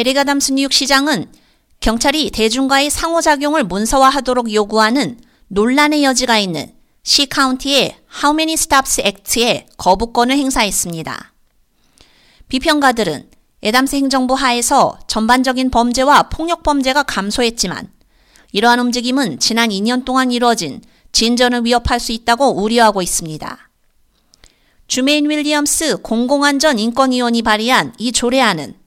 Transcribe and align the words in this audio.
에릭 0.00 0.16
아담스 0.16 0.52
뉴욕 0.52 0.72
시장은 0.72 1.30
경찰이 1.80 2.30
대중과의 2.30 2.88
상호작용을 2.88 3.64
문서화하도록 3.64 4.50
요구하는 4.50 5.20
논란의 5.48 6.04
여지가 6.04 6.38
있는 6.38 6.72
시 7.02 7.26
카운티의 7.26 7.98
How 8.16 8.34
Many 8.34 8.54
Stops 8.54 9.02
Act에 9.02 9.66
거부권을 9.76 10.38
행사했습니다. 10.38 11.34
비평가들은 12.48 13.28
에담스 13.62 13.96
행정부 13.96 14.32
하에서 14.32 14.98
전반적인 15.06 15.70
범죄와 15.70 16.30
폭력 16.30 16.62
범죄가 16.62 17.02
감소했지만 17.02 17.92
이러한 18.52 18.80
움직임은 18.80 19.38
지난 19.38 19.68
2년 19.68 20.06
동안 20.06 20.32
이루어진 20.32 20.80
진전을 21.12 21.66
위협할 21.66 22.00
수 22.00 22.12
있다고 22.12 22.62
우려하고 22.62 23.02
있습니다. 23.02 23.70
주메인 24.88 25.28
윌리엄스 25.28 25.98
공공안전 25.98 26.78
인권위원이 26.78 27.42
발의한 27.42 27.92
이 27.98 28.12
조례안은 28.12 28.79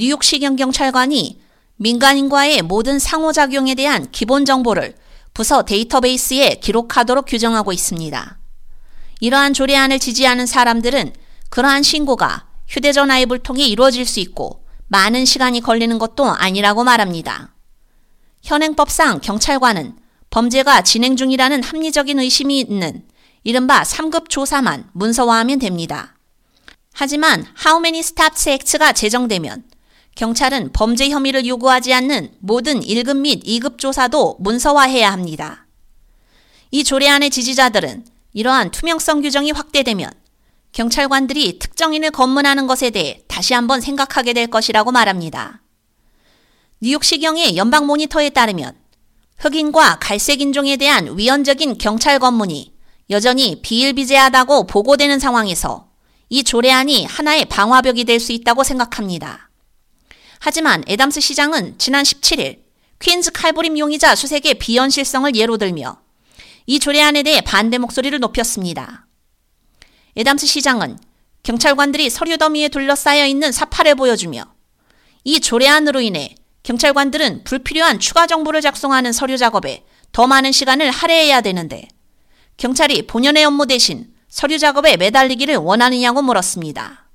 뉴욕시경 0.00 0.54
경찰관이 0.54 1.40
민간인과의 1.74 2.62
모든 2.62 3.00
상호작용에 3.00 3.74
대한 3.74 4.08
기본 4.12 4.44
정보를 4.44 4.94
부서 5.34 5.62
데이터베이스에 5.62 6.60
기록하도록 6.62 7.26
규정하고 7.26 7.72
있습니다. 7.72 8.38
이러한 9.18 9.54
조례안을 9.54 9.98
지지하는 9.98 10.46
사람들은 10.46 11.14
그러한 11.50 11.82
신고가 11.82 12.46
휴대전화 12.68 13.18
앱을 13.22 13.40
통해 13.40 13.64
이루어질 13.64 14.06
수 14.06 14.20
있고 14.20 14.64
많은 14.86 15.24
시간이 15.24 15.62
걸리는 15.62 15.98
것도 15.98 16.26
아니라고 16.26 16.84
말합니다. 16.84 17.56
현행법상 18.44 19.20
경찰관은 19.20 19.96
범죄가 20.30 20.82
진행 20.82 21.16
중이라는 21.16 21.64
합리적인 21.64 22.20
의심이 22.20 22.60
있는 22.60 23.04
이른바 23.42 23.82
3급 23.82 24.28
조사만 24.28 24.90
문서화하면 24.92 25.58
됩니다. 25.58 26.14
하지만 26.92 27.44
How 27.66 27.80
Many 27.80 27.98
Stops 27.98 28.48
Act가 28.48 28.92
제정되면 28.92 29.67
경찰은 30.18 30.70
범죄 30.72 31.10
혐의를 31.10 31.46
요구하지 31.46 31.94
않는 31.94 32.32
모든 32.40 32.80
1급 32.80 33.18
및 33.18 33.44
2급 33.44 33.78
조사도 33.78 34.38
문서화해야 34.40 35.12
합니다. 35.12 35.68
이 36.72 36.82
조례안의 36.82 37.30
지지자들은 37.30 38.04
이러한 38.32 38.72
투명성 38.72 39.22
규정이 39.22 39.52
확대되면 39.52 40.10
경찰관들이 40.72 41.60
특정인을 41.60 42.10
검문하는 42.10 42.66
것에 42.66 42.90
대해 42.90 43.22
다시 43.28 43.54
한번 43.54 43.80
생각하게 43.80 44.32
될 44.32 44.48
것이라고 44.48 44.90
말합니다. 44.90 45.62
뉴욕시경의 46.80 47.56
연방 47.56 47.86
모니터에 47.86 48.30
따르면 48.30 48.74
흑인과 49.38 50.00
갈색 50.00 50.40
인종에 50.40 50.76
대한 50.76 51.16
위헌적인 51.16 51.78
경찰 51.78 52.18
검문이 52.18 52.74
여전히 53.10 53.62
비일비재하다고 53.62 54.66
보고되는 54.66 55.20
상황에서 55.20 55.86
이 56.28 56.42
조례안이 56.42 57.04
하나의 57.04 57.44
방화벽이 57.44 58.02
될 58.02 58.18
수 58.18 58.32
있다고 58.32 58.64
생각합니다. 58.64 59.47
하지만 60.40 60.84
에담스 60.86 61.20
시장은 61.20 61.78
지난 61.78 62.02
17일 62.04 62.62
퀸즈 63.00 63.32
칼부림 63.32 63.78
용의자 63.78 64.14
수색의 64.14 64.54
비현실성을 64.54 65.34
예로 65.36 65.56
들며 65.56 66.00
이 66.66 66.78
조례안에 66.78 67.22
대해 67.22 67.40
반대 67.40 67.78
목소리를 67.78 68.18
높였습니다. 68.18 69.06
에담스 70.16 70.46
시장은 70.46 70.98
경찰관들이 71.42 72.10
서류 72.10 72.36
더미에 72.36 72.68
둘러싸여 72.68 73.26
있는 73.26 73.52
삽화를 73.52 73.94
보여주며 73.94 74.44
이 75.24 75.40
조례안으로 75.40 76.00
인해 76.00 76.34
경찰관들은 76.62 77.44
불필요한 77.44 78.00
추가 78.00 78.26
정보를 78.26 78.60
작성하는 78.60 79.12
서류 79.12 79.38
작업에 79.38 79.84
더 80.12 80.26
많은 80.26 80.52
시간을 80.52 80.90
할애해야 80.90 81.40
되는데 81.40 81.88
경찰이 82.56 83.06
본연의 83.06 83.44
업무 83.44 83.66
대신 83.66 84.12
서류 84.28 84.58
작업에 84.58 84.96
매달리기를 84.96 85.56
원하느냐고 85.56 86.20
물었습니다. 86.22 87.07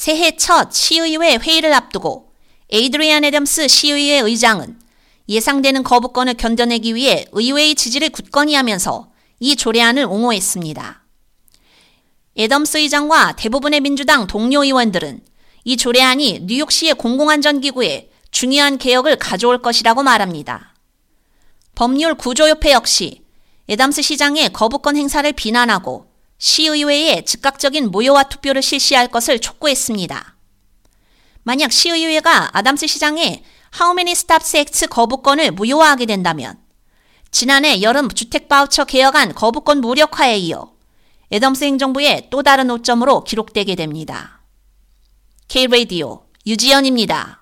새해 0.00 0.34
첫 0.34 0.72
시의회 0.72 1.36
회의를 1.36 1.74
앞두고 1.74 2.32
에이드리안 2.72 3.22
애덤스 3.22 3.68
시의회 3.68 4.20
의장은 4.20 4.80
예상되는 5.28 5.82
거부권을 5.82 6.32
견뎌내기 6.38 6.94
위해 6.94 7.26
의회의 7.32 7.74
지지를 7.74 8.08
굳건히 8.08 8.54
하면서 8.54 9.12
이 9.40 9.56
조례안을 9.56 10.06
옹호했습니다. 10.06 11.04
애덤스 12.38 12.78
의장과 12.78 13.36
대부분의 13.36 13.82
민주당 13.82 14.26
동료 14.26 14.64
의원들은 14.64 15.20
이 15.64 15.76
조례안이 15.76 16.44
뉴욕시의 16.44 16.94
공공안전기구에 16.94 18.08
중요한 18.30 18.78
개혁을 18.78 19.16
가져올 19.16 19.60
것이라고 19.60 20.02
말합니다. 20.02 20.74
법률 21.74 22.14
구조협회 22.14 22.72
역시 22.72 23.22
애담스 23.68 24.00
시장의 24.00 24.54
거부권 24.54 24.96
행사를 24.96 25.30
비난하고 25.30 26.09
시의회에 26.40 27.22
즉각적인 27.26 27.90
무효화 27.90 28.24
투표를 28.24 28.62
실시할 28.62 29.08
것을 29.08 29.38
촉구했습니다. 29.38 30.36
만약 31.42 31.70
시의회가 31.70 32.56
아담스 32.56 32.86
시장의 32.86 33.44
How 33.78 33.92
Many 33.92 34.12
Stops 34.12 34.56
Act 34.56 34.86
거부권을 34.88 35.52
무효화하게 35.52 36.06
된다면 36.06 36.58
지난해 37.30 37.82
여름 37.82 38.08
주택 38.08 38.48
바우처 38.48 38.86
개혁안 38.86 39.34
거부권 39.34 39.80
무력화에 39.82 40.38
이어 40.38 40.72
애덤스 41.30 41.62
행정부의 41.64 42.28
또 42.30 42.42
다른 42.42 42.70
오점으로 42.70 43.22
기록되게 43.22 43.76
됩니다. 43.76 44.42
K-Radio 45.48 46.24
유지연입니다. 46.46 47.39